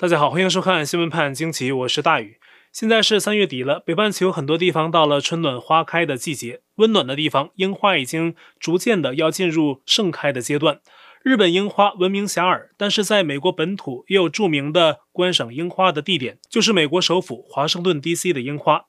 [0.00, 2.36] 大家好，欢迎收看新闻判惊奇，我是大宇。
[2.70, 10.78] 现在是三月底了，北半球很多地方到了春暖花开的季节，温暖的地方樱花已经逐渐的要进入盛开的阶段。
[11.24, 18.84] 日本樱花闻名遐迩，但是在美国本土也有著名的观赏樱花的地点，就是美国首府华盛顿 DC 的樱花。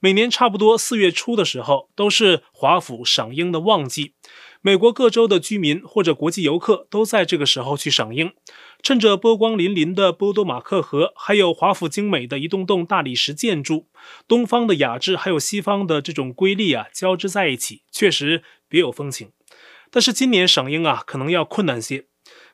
[0.00, 4.14] 每年差不多四月初的时候，都是华府赏樱的旺季。
[4.66, 8.32] 美国各州的居民或者国际游客都在这个时候去赏樱，
[8.82, 13.88] 趁着波光粼粼的波多马克河，还有华府精美的一栋栋大理石建筑，
[14.26, 19.32] 东方的雅致还有西方的这种瑰丽啊交织在一起，确实别有风情。
[19.90, 22.06] 但是今年赏樱啊，可能要困难些。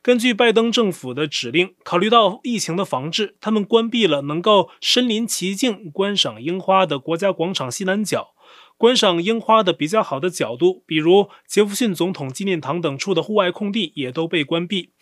[0.03, 8.35] 根据拜登政府的指令，考虑到疫情的防治，他们关闭了能够身临其境观赏樱花的国家广场西南角。
[8.81, 14.93] 观赏樱花的比较好的角度，比如杰弗逊总统纪念堂等处的户外空地也都被关闭。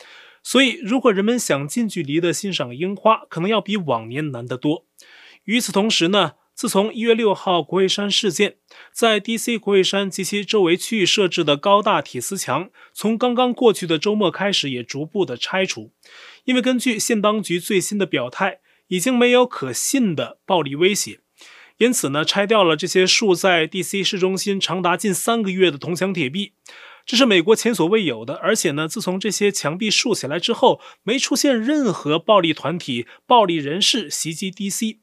[0.42, 4.84] 所以，如果人们想近距离的欣赏樱花，可能要比往年难得多。
[5.44, 8.56] 与此同时呢，自从一月六号国会山事件，
[8.92, 15.92] 在 DC 国会山及其周围区域设置的高大铁丝墙，从刚刚过去的周末开始也逐步的拆除。
[16.42, 21.20] 因为根据县当局最新的表态，已经没有可信的暴力威胁。
[21.78, 26.52] 因此呢，拆掉了这些竖在 DC 市中心长达近三个月的铜墙铁壁，
[27.06, 28.34] 这是美国前所未有的。
[28.34, 34.98] 而且呢，自从这些墙壁竖起来之后，没出现任何暴力团体、暴力人士袭击 DC。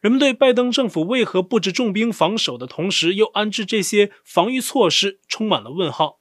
[0.00, 6.20] 人们对拜登政府为何布置重兵防守的同时，又安置这些防御措施，充满了问号。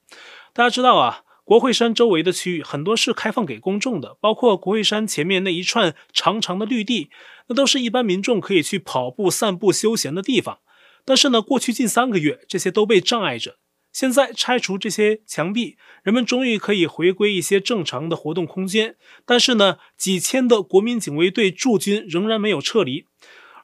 [0.53, 1.21] 大家知道啊。
[1.49, 7.09] 国会山周围的区域很多是开放给公众的，包括国会山前面那一串长长的绿地，
[7.49, 10.59] 那都是一般民众可以去跑步、散步、休闲的地方。
[11.03, 13.57] 但是呢，过去近三个月，这些都被障碍着。
[13.91, 18.95] 现在拆除这些墙壁，人们终于可以回归一些正常的活动空间。
[19.25, 23.05] 但是呢，几千的国民警卫队驻军仍然没有撤离。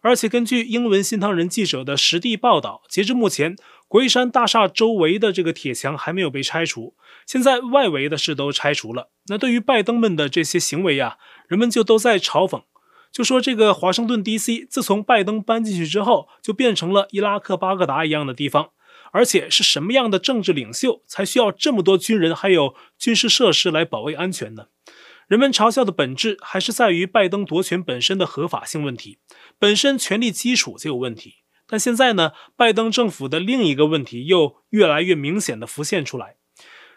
[0.02, 3.56] 而且根据英文新唐人记者的实地报道，截至目前，
[3.88, 6.96] 国会山大厦周围的这个铁墙还没有被拆除，
[7.26, 9.10] 现在外围的事都拆除了。
[9.28, 12.64] 那对于拜登们的这些行为呀，人们就都在嘲讽，
[13.16, 18.72] 就说这个华盛顿 DC 自从拜登搬进去之后，就变成了伊拉克巴格达一样的地方。
[19.14, 24.66] 而且是什么样的政治领袖才需要这么多军人还有军事设施来保卫安全呢？
[25.30, 29.20] 人们嘲笑的本质还是在于拜登夺权本身的合法性问题，
[29.58, 31.36] 本身权力基础就有问题。
[31.66, 36.36] 但现在呢，拜登政府的另一个问题又越来越明显地浮现出来。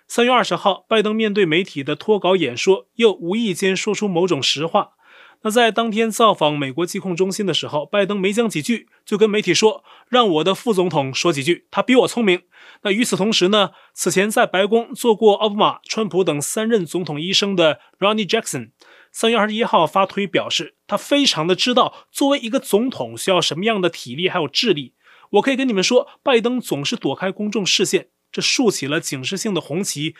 [0.08, 4.94] 三月二十号，拜登面对媒体的脱稿演说，又无意间说出某种实话。
[5.42, 12.42] 那在当天造访美国疾控中心的时候，拜登没讲几句，就跟媒体说：“让我的副总统说几句，他比我聪明。”
[12.82, 18.72] 那与此同时呢，此前在白宫做过奥巴马、川普等三任总统医生的 Ronny Jackson，
[19.12, 24.94] 三月二十一号发推表示，他非常的知道作为一个总统需要什么样的体力还有智力。
[25.30, 30.14] 我可以跟你们说，拜登总是躲开公众视线，这竖起了警示性的红旗，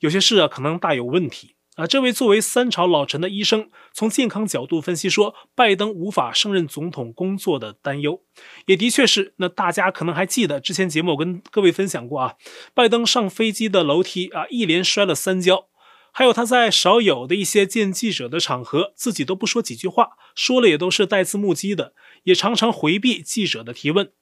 [0.00, 1.53] 有些事啊可能大有问题。
[1.74, 8.20] 啊，这位作为三朝老臣的医生，从健康角度分析说，拜登无法胜任总统工作的担忧，
[8.66, 9.34] 也的确是。
[9.38, 12.34] 那大家可能还记得之前节目我跟各位分享过啊，
[12.74, 15.66] 拜登上飞机的楼梯啊，一连摔了三跤，
[16.12, 21.92] 还有他在少有的一些见记者的场合，自己都不说几句话，说了也都是带字幕机的，
[22.22, 24.12] 也常常回避记者的提问。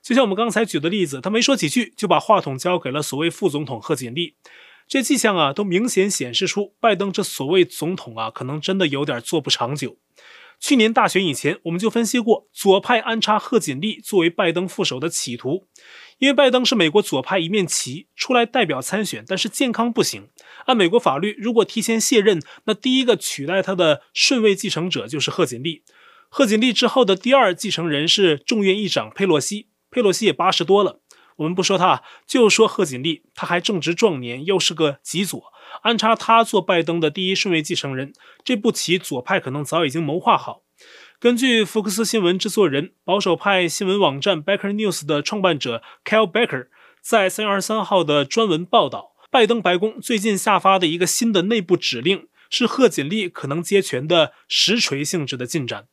[0.00, 4.36] 就像我们刚才举的例子，他没说几句就把话筒交给了所谓副总统贺锦丽。
[4.90, 9.98] 这迹象啊，都明显显示出拜登这所谓总统啊，可能真的有点做不长久。
[10.58, 15.68] 去年大选以前，我们就分析过左派安插贺锦丽作为拜登副手的企图，
[16.18, 20.28] 因为拜登是美国左派一面旗，出来代表参选，但是健康不行。
[20.66, 25.84] 按美国法律，如果提前卸任，那第一个取代他的顺位继承者就是贺锦丽。
[26.28, 31.00] 贺锦丽之后的第二继承人是众院议长佩洛西，佩洛西也八十多了。
[31.40, 35.42] 我们不说他，就说贺锦丽，他还正值壮年，又是个极左，
[35.80, 38.12] 安插他做拜登的第一顺位继承人，
[38.44, 40.62] 这步棋左派可能早已经谋划好。
[41.18, 46.68] 根据福克斯新闻制作人、保守派新闻网站 Backer News 的创办者 Kyle Baker
[47.00, 55.86] 在三月二十三号的专文报道，拜登白宫最近下发的一个新的内部指令，是贺锦丽可能接权的实锤性质的进展。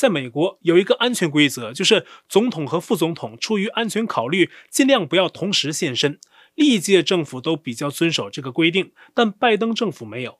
[0.00, 6.18] 在美国有一个安全规则，就是总统和副总统出于安全考虑，尽量不要同时现身。
[6.54, 10.38] 历届政府都比较遵守这个规定，但拜登政府没有。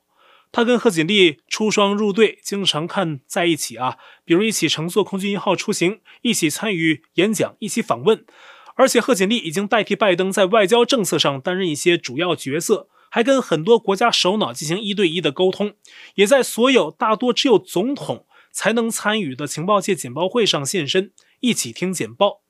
[0.51, 8.25] 他跟贺锦丽出双入对，经常看在一起啊，比如一起乘坐空军一号出行，一起参与演讲，一起访问。
[8.73, 15.75] 而且贺锦丽已经代替拜登在外交政策上担任一些主要角色，还跟很多国家首脑进行一对一的沟通，
[16.15, 18.25] 也在所有大多只有总统。
[18.51, 22.41] 才能参与的情报界简报会上现身，一起听简报。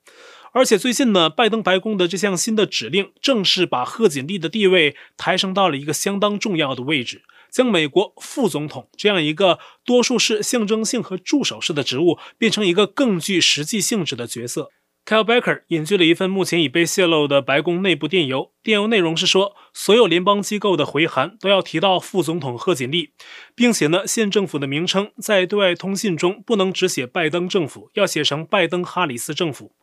[0.52, 14.70] 而且最近呢，拜登白宫的这项新的指令，正式把贺锦丽的地位抬升到了一个相当重要的位置，将美国副总统这样一个多数是象征性和助手式的职务，变成一个更具实际性质的角色。
[15.04, 23.10] Kyle Baker 引据了一份目前已被泄露的白宫内部电邮，电邮内容是说，所有联邦机构的回函都要提到副总统贺锦丽，
[23.56, 29.74] 并且呢，县政府的名称在对外通信中不能只写拜登政府，要写成拜登哈里斯政府。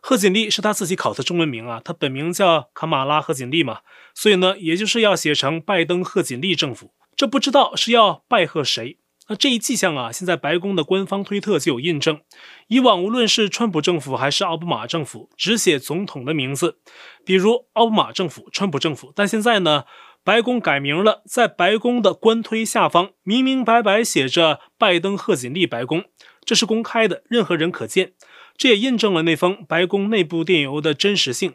[0.00, 3.80] 贺锦丽是他自己考的中文名啊，他本名叫卡马拉贺锦丽嘛，
[4.14, 6.92] 所以呢，也就是要写成拜登贺锦丽政府。
[7.16, 8.98] 这不知道是要拜贺谁？
[9.28, 12.20] 那这一迹象啊，现在白宫的官方推特就有印证。
[12.68, 16.78] 以往无论是川普政府还是奥巴马政府，只写总统的名字，
[17.24, 19.12] 比如奥巴马政府、川普政府。
[19.14, 19.84] 但现在呢，
[20.24, 26.04] 白宫改名了，在白宫的官推下方明明白白写着“拜登贺锦丽白宫”，
[26.44, 28.12] 这是公开的，任何人可见。
[28.56, 31.54] 这也印证了那封白宫内部电邮的真实性。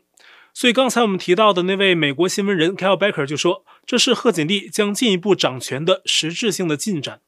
[0.53, 7.21] 所以刚才我们提到的那位美国新闻人 Kyle Baker 就说，这是贺锦丽将进一步掌权的实质性的进展。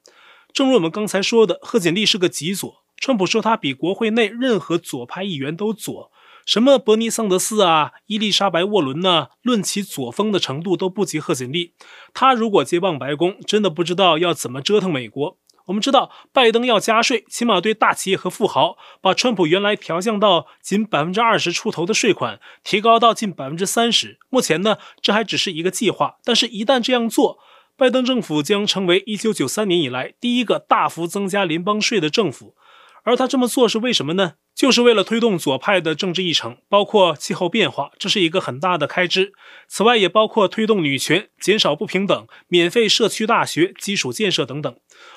[0.56, 2.86] 正如我们刚才说的，贺锦丽是个极左。
[2.96, 6.10] 川普说他比国会内任何左派议员都左，
[6.46, 11.74] 什么伯尼桑德斯啊、伊丽莎白沃伦呢，论其左风的程度都不及贺锦丽。
[12.14, 15.38] 他如果接棒白宫，真的不知道要怎么折腾美国。
[15.66, 24.20] 我们知道，拜登要加税，起码对大企业和富豪，把川普原来调降到仅百分之二十出头的税款，提高到近百分之三十。
[24.30, 27.40] 目前呢，这还只是一个计划，但是一旦这样做，
[27.78, 32.56] 拜登政府将成为1993年以来第一个大幅增加联邦税的政府，
[33.04, 34.36] 而他这么做是为什么呢？
[34.56, 39.34] 就是为了推动左派的政治议程，包括气候变化，这是一个很大的开支。
[39.68, 44.74] 此外，也包括推动女权、减少不平等、免费社区大学、基础建设等等。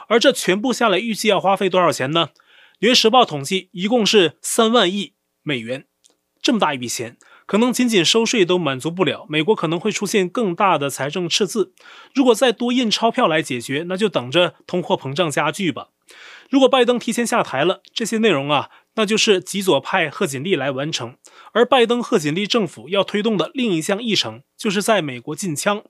[0.08, 2.30] 而这全部下来，预计要花费多少钱呢？
[2.80, 5.14] 《纽约时报》统计，一共是三万亿
[5.44, 5.86] 美元，
[6.42, 7.16] 这么大一笔钱。
[7.48, 11.72] 可能仅仅收税都满足不了，美国可能会出现更大的财政赤字。
[12.14, 15.88] 如果再多印钞票来解决，那就等着通货膨胀加剧吧。
[16.50, 21.16] 如果拜登提前下台了，这些内容啊，那就是极左派贺锦丽来完成。
[21.52, 25.82] 而拜登贺锦丽政府要推动的另一项议程，就是在美国禁枪。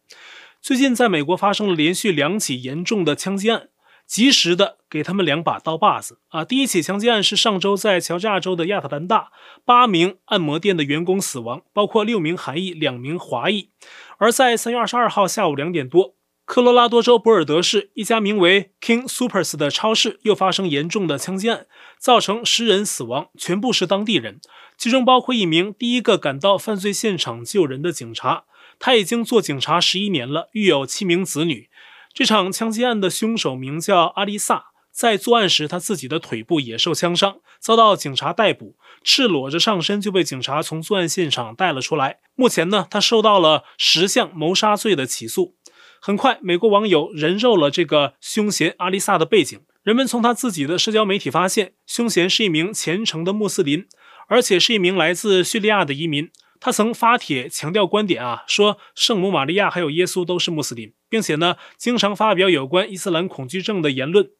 [0.63, 3.69] 最近在美国发生了连续两起严重的枪击案。
[4.09, 6.43] 及时的给他们两把刀把子啊！
[6.43, 9.31] 第一起枪击案是上周在乔治亚州的亚特兰大，
[9.67, 13.69] 八名按摩店的员工死亡，包括六名韩裔、两名华裔。
[14.17, 16.15] 而在三月二十二号下午两点多，
[16.47, 21.67] 科罗拉多州博尔德市一家名为 King Supers 的超市又发生严重的枪击案，
[21.99, 24.41] 造成十人死亡，全部是当地人，
[24.79, 28.45] 其中包括一名第一个赶到犯罪现场救人的警察。
[28.81, 31.69] 他已经做警察十一年了，育有七名子女。
[32.19, 38.75] 这场枪击案的凶手名叫阿丽萨，在作案时他自己的腿部也受枪伤，遭到警察逮捕，
[39.05, 42.19] 赤裸着上身就被警察从作案现场带了出来。
[42.35, 45.55] 目前呢，他受到了十项谋杀罪的起诉。
[46.01, 53.87] 很快，美国网友人肉了这个凶嫌阿丽萨的背景，人们从他自己的社交媒体发现，凶嫌是一名虔诚的穆斯林，
[54.27, 56.29] 而且是一名来自叙利亚的移民。
[56.61, 64.31] 他曾发帖强调观点啊，说圣母玛利亚还有耶稣都是穆斯林，并且呢，经常发表有关伊斯兰恐惧症的言论。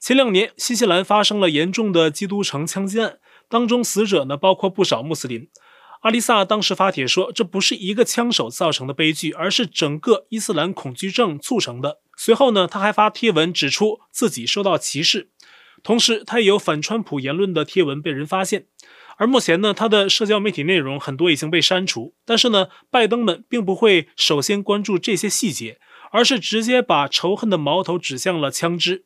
[0.00, 5.48] 前两年，新西兰发生了严重的基督城枪击案，当中死者呢包括不少穆斯林。
[6.02, 11.98] 阿丽萨当时发帖说，这不是一个枪手造成的悲剧，而是整个伊斯兰恐惧症促成的。
[12.16, 15.30] 随后呢，他还发贴文指出自己受到歧视，
[15.82, 18.66] 同时他也有反川普言论的贴文被人发现。
[19.18, 25.80] 而目前呢，他的社交媒体内容很多已经被删除，但是呢，拜登们并不会首先关注这些细节，
[26.12, 29.04] 而是直接把仇恨的矛头指向了枪支。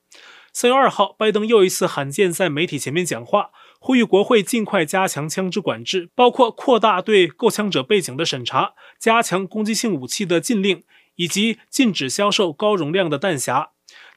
[0.53, 10.83] 三月二号，拜登又一次罕见在媒体前面讲话，呼吁国会尽快加强枪支管制，包括扩大对购枪者背景的审查，加强攻击性武器的禁令，
[11.17, 13.69] 以及禁止销售高容量的弹匣。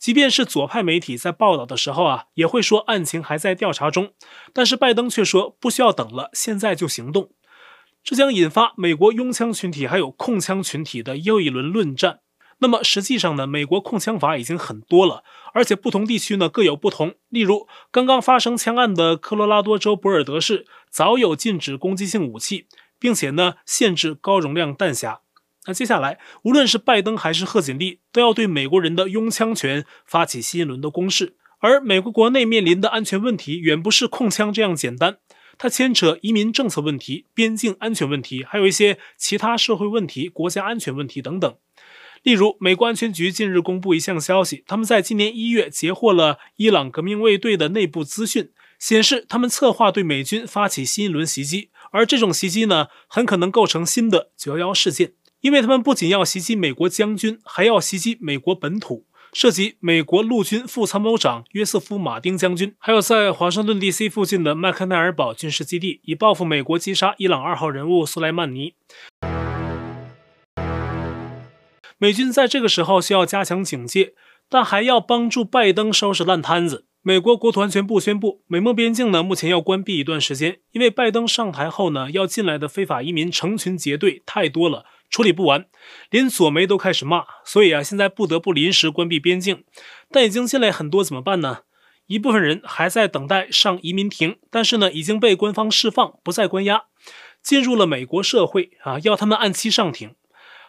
[0.05, 4.13] 即便是左派媒体在报道的时候啊，也会说案情还在调查中。
[4.53, 7.31] 但是拜登却说不需要等了，现在就行动。
[8.03, 12.19] 这将引发美国拥枪群体还有控枪群体的又一轮论战。
[12.59, 15.23] 那么实际上呢，美国控枪法已经很多了，
[15.55, 17.15] 而且不同地区呢各有不同。
[17.29, 22.67] 例如，刚刚发生枪案的科罗拉多州博尔德市早有禁止攻击性武器，
[22.99, 25.21] 并且呢限制高容量弹匣。
[25.65, 31.35] 那接下来，无论是拜登还是贺锦丽，都要对美国人的拥枪权发起新一轮的攻势。
[31.59, 35.17] 而美国国内面临的安全问题，远不是控枪这样简单，
[35.57, 41.55] 它牵扯移民政策问题、边境安全问题，还有一些其他社会问题、国家安全问题等等。
[42.21, 55.13] 例如，美国安全局近日公布一项消息，他们在今年一月截获了伊朗革命卫队的内部资讯，显示他们策划对美军发起新一轮袭击，而这种袭击呢，很可能构成新的九幺幺事件，
[55.45, 59.05] 因为他们不仅要袭击美国将军，还要袭击美国本土。
[59.31, 68.73] 涉及美国陆军副参谋长约瑟夫·马丁将军，还有在华盛顿 DC 附近的麦克奈尔堡军事基地，以报复美国击杀伊朗二号人物苏莱曼尼。
[71.99, 74.15] 美军在这个时候需要加强警戒，
[74.49, 76.87] 但还要帮助拜登收拾烂摊子。
[77.03, 84.85] 美国国土安全部宣布，美墨边境呢目前要关闭一段时间，因为拜登上台后呢要进来的非法移民成群结队太多了。
[85.09, 85.65] 处理不完，
[86.09, 89.63] 连左媒都开始骂，所以啊，现在不得不临时关闭边境。
[90.11, 91.59] 但已经进来很多怎么办呢？
[92.07, 96.83] 一部分人还在等待上移民庭，但是呢，已经被官方释放，不再关押，
[97.41, 100.15] 进入了美国社会啊，要他们按期上庭。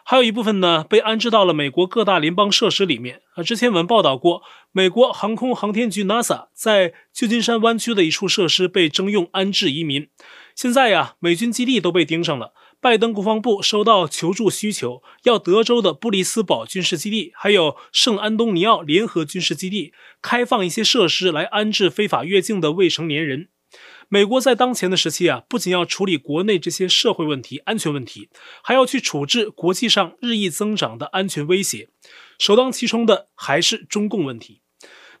[0.03, 3.43] 还有一部分呢，被安置到了美国各大联邦设施里面啊。
[3.43, 4.41] 之前我们报道过，
[4.71, 10.07] 美国航空航天局 NASA 在旧金山湾区的一处设施被征用安置移民。
[10.55, 12.53] 现在呀，美军基地都被盯上了。
[12.79, 23.49] 拜登国防部收到求助需求，要德州的布里斯堡军事基地，还有圣安东尼奥联合军事基地开放一些设施来安置非法越境的未成年人。
[24.09, 28.29] 美国在当前的时期啊，不仅要处理国内这些社会问题、安全问题，
[28.63, 31.89] 还要去处置国际上日益增长的安全威胁。
[32.37, 34.61] 首当其冲的还是中共问题。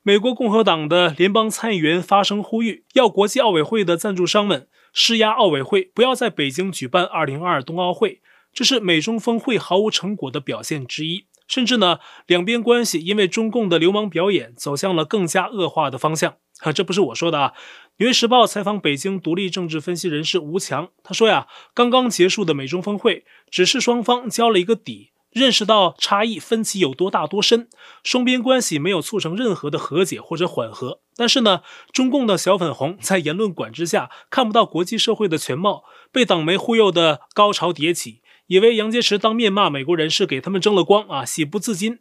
[0.03, 4.67] 美国共和党的联邦参议员发声呼吁，要国际奥委会的赞助商们。
[4.99, 8.19] 施压奥委会不要在北京举办2022冬奥会，
[8.51, 11.27] 这是美中峰会毫无成果的表现之一。
[11.47, 16.37] 甚至呢，两边关系因为中共的流氓表演走向了更加恶化的方向。
[16.57, 17.53] 哈，这不是我说的啊，
[17.97, 25.11] 《纽约时报》采访北京独立政治分析人士吴强，他说呀，刚刚结束的美中峰会只是双方交了一个底。
[25.29, 27.69] 认识到差异分歧有多大多深，
[28.01, 31.01] 双边关系没有促成任何的和解或者缓和。
[31.17, 41.99] 但是呢，中共的小粉红在言论管制下看不到国际社会的全貌，被党媒忽悠的高潮迭起，以为杨洁篪当面骂美国人是给他们争了光啊，喜不自禁。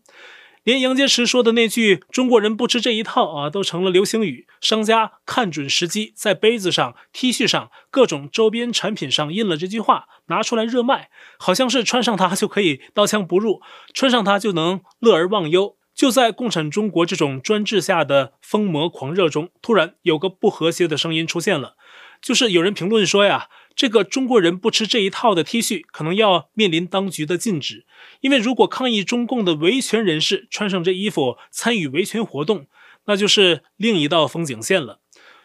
[0.64, 4.48] 连杨洁篪说的那句“中国人不吃这一套”啊，都成了流行语。
[4.60, 11.08] 商家看准时机，在杯子上、T 恤上、各种周边产品上印了这句话，拿出来热卖，
[11.38, 13.60] 好像是穿上它就可以刀枪不入，
[13.94, 15.75] 穿上它就能乐而忘忧。
[15.96, 21.74] 就在共产中国这种专制下的疯魔狂热中，突然有个不和谐的声音出现了，
[22.20, 23.48] 就是有人评论说呀。
[23.74, 27.84] 这个中国人不吃这一套的 T 恤，可能要面临当局的禁止，
[28.22, 32.68] 因为如果抗议中共的维权人士穿上这衣服参与维权活动，
[33.04, 35.00] 那就是另一道风景线了。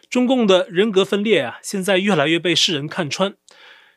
[0.08, 3.34] 中共的人格分裂啊，现在越来越被世人看穿。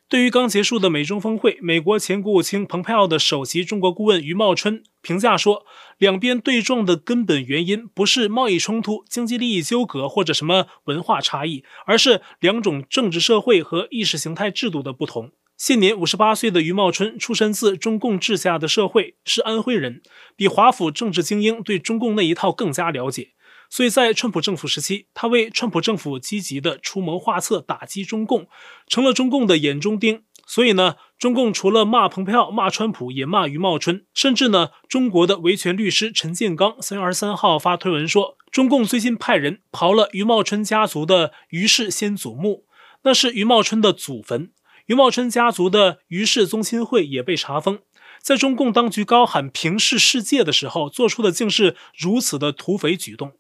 [0.07, 5.65] 对于刚结束的美中峰会，美国前国务卿蓬佩奥的首席中国顾问余茂春评价说，
[5.97, 15.31] 两边对撞的根本原因不是贸易冲突、经济利益纠葛或者什么文化差异，而是两种政治社会和意识形态制度的不同。
[15.57, 20.03] 现年五十八岁的余茂春出身自中共治下的社会，是安徽人，
[20.35, 23.29] 比华府政治精英对中共那一套更加了解。
[23.69, 28.47] 所以在川普政府时期，他为川普政府积极的出谋划策打击中共，
[28.87, 30.23] 成了中共的眼中钉。
[30.47, 42.65] 所以呢，中共除了骂蓬佩奥、骂川普，也骂余茂春，甚至呢，中国的维权律师陈建刚三月二十三号发推文说，中共最近派人刨了余茂春家族的余氏先祖墓，
[43.01, 44.51] 那是余茂春的祖坟。
[44.85, 47.79] 余茂春家族的余氏宗亲会也被查封。
[48.21, 53.33] 在中共当局高喊平视世界的时候，做出的竟是如此的土匪举动。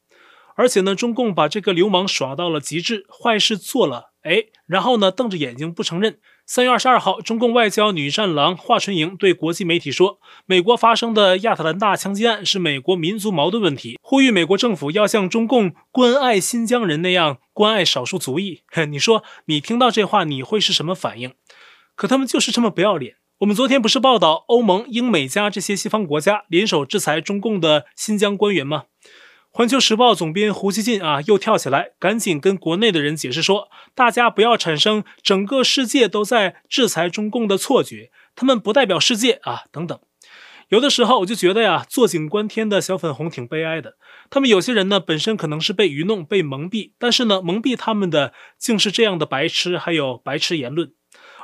[0.55, 6.17] 而且呢，中共把这个流氓耍到了极致，坏事做了，哎，然后呢，瞪着眼睛不承认。
[6.47, 18.61] 三月二十二号，中共外交女战狼华春莹对国际媒体说，美国发生的亚特兰大枪击案是美国民族矛盾问题，呼吁美国政府要像中共关爱新疆人那样关爱少数族裔。
[18.67, 21.33] 嘿， 你说你听到这话，你会是什么反应？
[21.95, 23.15] 可他们就是这么不要脸。
[23.39, 28.83] 我们昨天不是报道欧盟、英美加这些西方国家联手制裁中共的新疆官员吗？
[29.57, 39.97] 环球时报总编胡锡进啊，又跳起来，赶紧跟国内的人解释说，大家不要产生整个世界都在制裁中共的错觉，他们不代表世界啊，等等。
[40.67, 43.93] 有的时候我就觉得呀，坐井观天的小粉红挺悲哀的。
[44.29, 50.91] 他们有些人呢，本身可能是被愚弄、被蒙蔽，但是呢，蒙蔽他们的竟是这样的白痴，还有白痴言论。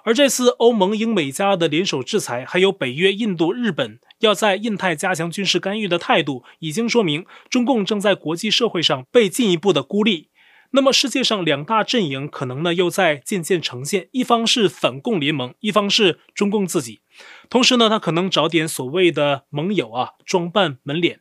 [0.03, 10.29] 而这次欧盟、英美加的联手制裁，还有北约、印度、日本要在印太加强军事干预的态度，已经说明中共正在国际社会上被进一步的孤立。
[10.73, 17.01] 那么世界上两大阵营可能呢又在渐渐呈现，一方是反共联盟，一方是中共自己。
[17.49, 21.19] 同时呢，他可能找点所谓的盟友啊，装扮门脸。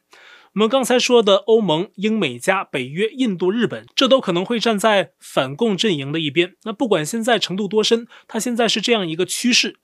[0.54, 6.54] 我们刚才说的欧盟、英美加、北约、印度、日本，这都可能会站在反共阵营的一边。
[6.64, 9.78] 那不管现在程度多深，它现在是这样一个趋势。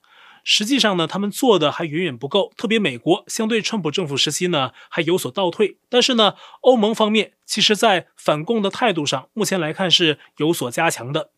[0.49, 2.53] 实际上呢，他们做的还远远不够。
[2.55, 5.77] 特别美国相对川普政府时期呢，还有所倒退。
[5.89, 11.31] 但是呢，欧盟方面其实在反共的态度上，目前来看是有所加强的。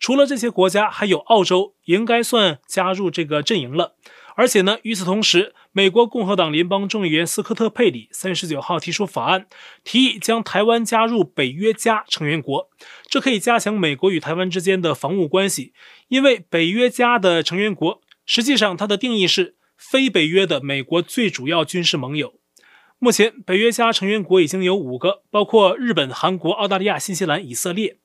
[0.00, 3.96] 除了这些国家，还有澳洲应该算加入这个阵营了。
[4.36, 9.46] 而且呢，与此同时，美国共和党联邦众议员斯科特·佩里三月十九号提出法案，
[9.84, 12.68] 提议将台湾加入北约加成员国，
[13.08, 15.72] 这可以加强美国与台湾之间的防务关系。
[16.08, 22.34] 因为北约加的成员国，实际上它的定义是非北约的美国最主要军事盟友。
[22.98, 27.98] 目前，北约加成员国已经有五个，包括日本、韩国、澳大利亚、新西兰、以色列。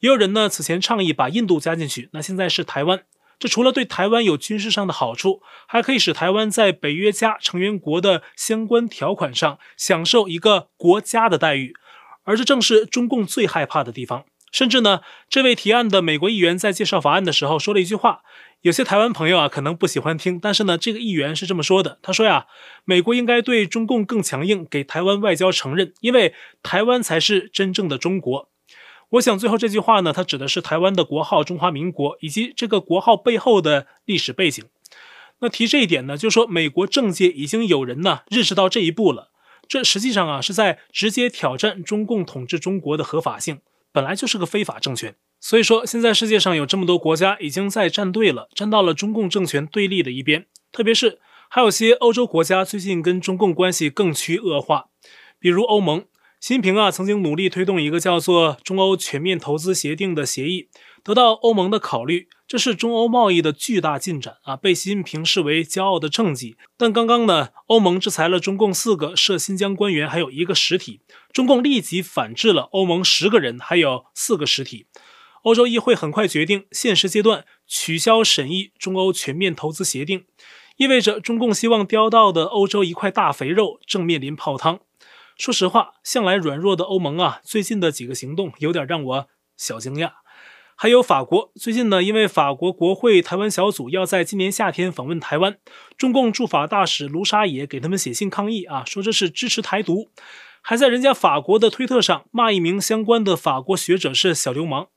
[0.00, 3.04] 也有人呢此前倡议把印度加进去，那现在是台湾。
[3.38, 11.74] 这除了对台湾有军事上的好处，还可以使台湾在北约加成员国的相关条款上享受一个国家的待遇，
[12.24, 14.24] 而这正是中共最害怕的地方。
[14.52, 18.22] 甚至呢，这位提案的美国议员在介绍法案的时候说了一句话，
[18.62, 22.46] 有些台湾朋友啊可能不喜欢听，但是呢，这个议员是这么说的，他说呀，
[22.84, 28.50] 美国应该对中共更强硬，给台湾外交承认，因为台湾才是真正的中国。
[29.10, 34.64] 我想最后这句话呢，它指的是台湾的国号中华民国以及这个国号背后的历史背景。
[35.38, 39.30] 那提这一点呢，就是说美国政界已经有人呢认识到这一步了。
[39.66, 45.14] 这实际上啊是在直接挑战中共统治中国的合法性，本来就是个非法政权。
[45.40, 50.46] 所以说现在世界上有这么多国家已经在站队了，站到了中共政权对立的一边。
[50.70, 51.18] 特别是
[51.48, 54.86] 还有些欧洲国家最近跟中共关系更趋恶化，
[55.38, 56.04] 比如欧盟。
[56.38, 60.68] 习近平啊，曾经努力推动一个叫做中欧全面投资协定的协议，
[61.04, 66.56] 得到欧盟的考虑，这是中欧贸易的巨大进展啊，被习近平视为骄傲的政绩。
[66.78, 74.86] 但刚刚呢，欧盟制裁了中共四个涉新疆官员，还有一个实体，中共立即反制了欧盟十个人，还有四个实体。
[75.42, 80.26] 欧洲议会很快决定，现实阶段取消审议中欧全面投资协定，
[80.76, 84.80] 意味着中共希望叼到的欧洲一块大肥肉正面临泡汤。
[85.38, 90.12] 说实话，向来软弱的欧盟啊，最近的几个行动有点让我小惊讶。
[90.76, 95.58] 还有法国，最近呢，因为法国国会台湾小组要在今年夏天访问台湾，
[95.96, 100.10] 中共驻法大使卢沙野给他们写信抗议啊，说这是支持台独，
[100.62, 104.88] 还在人家法国的推特上骂一名相关的法国学者是小流氓，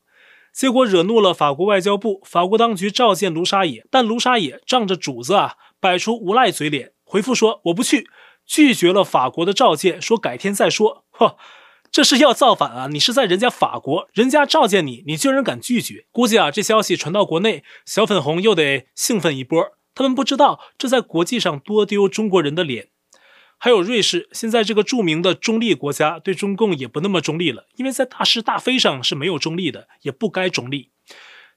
[0.54, 8.08] 结果惹怒了法国外交部，法国当局召见卢沙野，但卢沙野仗着主子啊，摆出无赖嘴脸，回复说我不去。
[8.46, 11.06] 拒绝了法国的召见，说改天再说。
[11.12, 11.38] 呵，
[11.90, 12.88] 这是要造反啊！
[12.92, 16.06] 你是在人家法国，人家召见你，你居然敢拒绝？
[16.12, 19.60] 估计啊，这消息传到国内，小粉红又得兴奋一波。
[19.96, 22.90] 他们不知道这在国际上多丢中国人的脸。
[23.64, 30.90] 还有瑞士，现在这个著名的中立国家，对中共也不那么中立了，因为在大是大非上是没有中立的，也不该中立。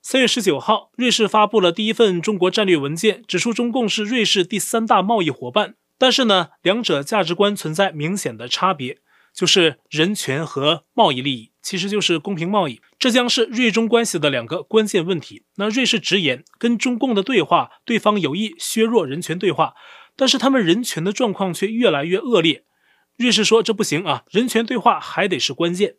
[0.02, 5.74] 三月十九号，瑞士发布了第一份中国战略文件，指出中共是瑞士第三大贸易伙伴。
[5.98, 8.98] 但是呢，两者价值观存在明显的差别，
[9.34, 15.42] 就是人权和贸易利益，其实就是公平贸易，这将是瑞中关系的两个关键问题。
[15.56, 19.74] 那瑞士直言，跟中共的对话，对方有意削弱人权对话，
[20.16, 22.64] 但是他们人权的状况却越来越恶劣。
[23.16, 25.96] 瑞士说这不行啊，人权对话还得是关键。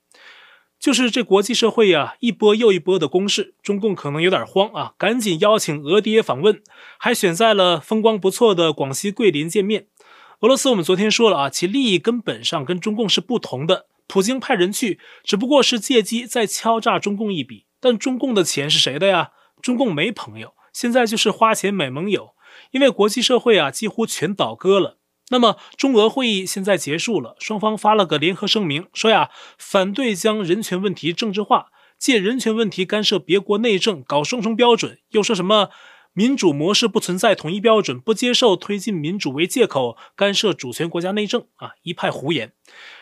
[0.80, 6.62] 就是这国际社会呀、一波又一波的攻势，中共可能有点慌啊，赶紧邀请俄爹访问，
[7.00, 9.88] 还选在了风光不错的广西桂林见面。
[10.42, 13.88] 俄罗斯我们昨天说了啊，其利益根本上跟中共是不同的。
[14.08, 17.66] 普京派人去，只不过是借机再敲诈中共一笔。
[17.80, 19.32] 但中共的钱是谁的呀？
[19.60, 22.36] 中共没朋友，现在就是花钱买盟友，
[22.72, 24.98] 因为国际社会啊几乎全倒戈了。
[25.30, 31.68] 那么中俄会议现在结束了，双方发了个联合声明，说呀，反对将人权问题政治化，
[32.00, 35.70] 借人权问题干涉别国内政，搞双重标准，又说什么
[36.14, 42.54] 民主模式不存在统一标准，不接受推进民主为借口干涉主权国家内政啊，一派胡言，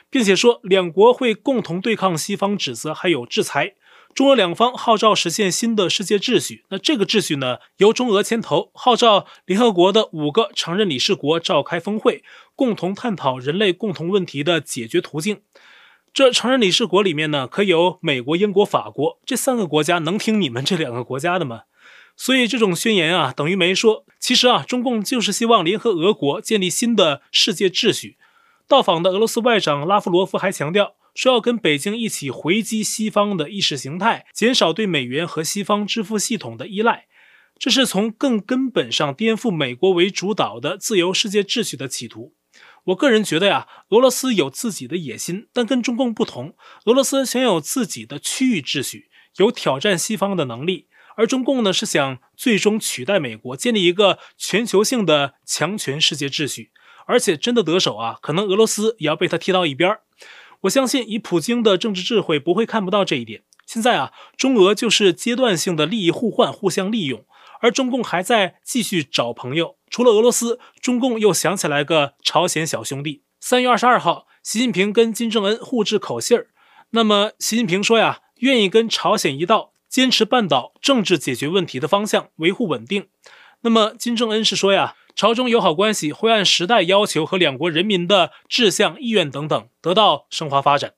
[0.09, 3.75] 并且说两国会共同对抗西方指责还有制裁。
[4.15, 12.23] 中俄两方号召实现新的世界秩序，那这个秩序呢，由中俄牵头，号召联合国的五个常任理事国召开峰会，
[12.55, 15.41] 共同探讨人类共同问题的解决途径。
[16.13, 21.63] 这常任理事国里面呢，可有美国、英国、法国这三个国家，能听你们这两个国家的吗？
[22.15, 24.05] 所以这种宣言啊，等于没说。
[24.17, 28.15] 其实啊，中共就是希望联合俄国建立新的世界秩序。
[28.65, 30.93] 到访的俄罗斯外长拉夫罗夫还强调。
[31.15, 37.07] 说要跟北京一起回击西方的意识形态，减少对美元和西方支付系统的依赖。
[37.57, 42.35] 这是从更根本上颠覆美国为主导的自由世界秩序的企图。
[42.87, 56.71] 我个人觉得呀，俄罗斯有自己的野心，但跟中共不同，俄罗斯想有自己的区域秩序，有挑战西方的能力，而中共呢是想最终取代美国，建立一个全球性的强权世界秩序。
[57.07, 60.01] 而且真的得手啊，可能俄罗斯也要被他踢到一边儿。
[60.65, 63.43] 我相信以普京的政治智慧，不会看不到这一点。
[63.65, 67.25] 现在啊，中俄就是阶段性的利益互换，互相利用。
[67.61, 73.23] 而中共还在继续找朋友，除了俄罗斯，中共又想起来个朝鲜小兄弟。
[73.39, 76.47] 三月二十二号，习近平跟金正恩互致口信儿。
[76.91, 83.07] 那么，习近平说呀，愿意跟朝鲜一道，坚持半岛政治解决问题的方向，维护稳定。
[83.61, 90.93] 那么，金正恩是说呀，朝中友好关系会按时代要求和两国人民的志向、意愿等等得到升华发展。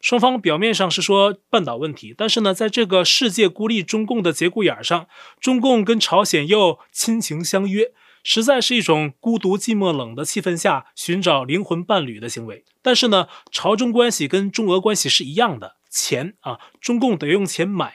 [0.00, 5.06] 双方表面上是说半岛问题，但是呢，在这个世界孤立中共的节骨眼上，
[5.40, 7.92] 中共跟朝鲜又亲情相约，
[8.24, 12.64] 实在是一种孤独寂寞冷的气氛下寻找灵魂伴侣的行为。
[12.82, 17.92] 但是呢，朝中关系跟中俄关系是一样的，钱啊，中共得用钱买。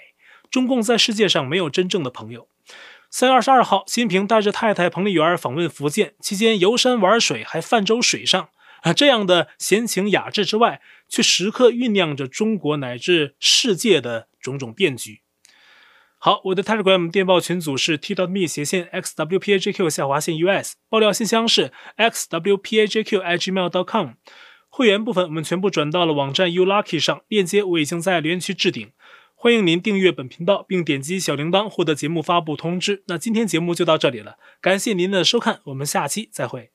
[0.49, 2.47] 中共在世界上没有真正的朋友。
[3.17, 8.49] 三月二十二号，习近平带着太太彭丽媛访问福建，期间游山玩水，还泛舟水上。
[8.81, 15.21] 啊，这样的闲情雅致之外，却时刻酝酿着中国乃至世界的种种变局。
[16.17, 23.69] 好，我的 Telegram 电报群组是 t.me 斜线 xwpajq 下划线 us，爆料信箱是 X W P A J Q IG mail
[23.69, 24.15] dot com。
[24.67, 28.91] 会员部分我们全部转到了网站 u lucky 上，链接我已经在留言区置顶。
[29.37, 33.03] 欢迎您订阅本频道，并点击小铃铛获得节目发布通知。
[33.07, 36.74] 那今天节目就到这里了，感谢您的收看，我们下期再会。